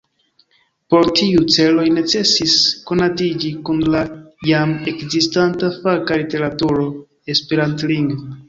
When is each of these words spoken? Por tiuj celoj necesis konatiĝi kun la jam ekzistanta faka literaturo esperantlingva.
Por 0.93 1.03
tiuj 1.19 1.41
celoj 1.55 1.85
necesis 1.97 2.55
konatiĝi 2.93 3.53
kun 3.69 3.85
la 3.97 4.03
jam 4.53 4.75
ekzistanta 4.95 5.73
faka 5.85 6.21
literaturo 6.23 6.91
esperantlingva. 7.37 8.37